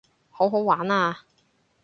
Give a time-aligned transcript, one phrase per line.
[0.31, 1.19] 好好玩啊